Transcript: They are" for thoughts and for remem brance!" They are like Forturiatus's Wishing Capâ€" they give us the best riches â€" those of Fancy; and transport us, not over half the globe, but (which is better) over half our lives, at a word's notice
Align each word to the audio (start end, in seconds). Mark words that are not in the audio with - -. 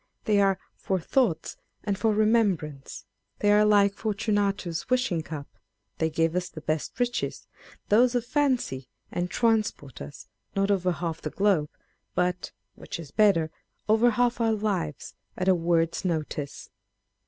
They 0.25 0.41
are" 0.41 0.57
for 0.83 0.99
thoughts 0.99 1.57
and 1.83 1.95
for 1.95 2.11
remem 2.15 2.57
brance!" 2.57 3.03
They 3.41 3.51
are 3.51 3.63
like 3.63 3.93
Forturiatus's 3.93 4.89
Wishing 4.89 5.21
Capâ€" 5.21 5.45
they 5.99 6.09
give 6.09 6.35
us 6.35 6.49
the 6.49 6.59
best 6.61 6.99
riches 6.99 7.45
â€" 7.45 7.75
those 7.89 8.15
of 8.15 8.25
Fancy; 8.25 8.89
and 9.11 9.29
transport 9.29 10.01
us, 10.01 10.27
not 10.55 10.71
over 10.71 10.91
half 10.91 11.21
the 11.21 11.29
globe, 11.29 11.69
but 12.15 12.51
(which 12.73 12.99
is 12.99 13.11
better) 13.11 13.51
over 13.87 14.09
half 14.09 14.41
our 14.41 14.53
lives, 14.53 15.13
at 15.37 15.47
a 15.47 15.53
word's 15.53 16.03
notice 16.03 16.71